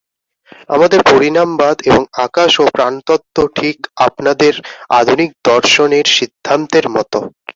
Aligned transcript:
আমাদের 0.69 0.99
পরিণামবাদ 1.05 1.77
এবং 1.89 2.03
আকাশ 2.25 2.51
ও 2.59 2.75
প্রাণতত্ত্ব 2.75 3.37
ঠিক 3.55 3.77
আপনাদের 4.07 4.53
আধুনিক 4.99 5.29
দর্শনের 5.45 6.05
সিদ্ধান্তের 6.17 6.85
মত। 6.95 7.13